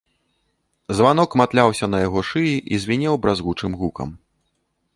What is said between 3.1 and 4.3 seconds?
бразгучым гукам.